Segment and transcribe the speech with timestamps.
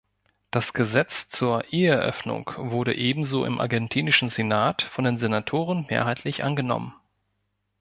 [0.49, 6.91] Das Gesetz zur Eheöffnung wurde ebenso im argentinischen Senat von den Senatoren mehrheitlich angenommen.